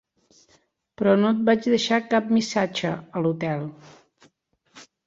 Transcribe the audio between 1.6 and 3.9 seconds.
deixar cap missatge, a l'hotel.